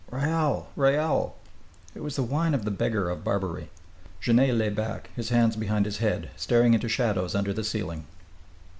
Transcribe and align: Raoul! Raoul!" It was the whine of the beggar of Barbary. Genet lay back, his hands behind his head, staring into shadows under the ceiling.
Raoul! 0.09 0.67
Raoul!" 0.75 1.35
It 1.93 2.01
was 2.01 2.15
the 2.15 2.23
whine 2.23 2.55
of 2.55 2.65
the 2.65 2.71
beggar 2.71 3.11
of 3.11 3.23
Barbary. 3.23 3.69
Genet 4.19 4.55
lay 4.55 4.69
back, 4.69 5.11
his 5.15 5.29
hands 5.29 5.55
behind 5.55 5.85
his 5.85 5.99
head, 5.99 6.31
staring 6.35 6.73
into 6.73 6.89
shadows 6.89 7.35
under 7.35 7.53
the 7.53 7.63
ceiling. 7.63 8.07